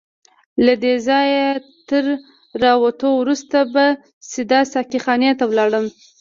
له 0.65 0.73
دې 0.83 0.95
ځایه 1.07 1.45
تر 1.89 2.05
راوتو 2.63 3.07
وروسته 3.21 3.57
به 3.73 3.85
سیده 4.31 4.59
ساقي 4.73 4.99
خانې 5.05 5.31
ته 5.39 5.43
ولاړم. 5.47 5.85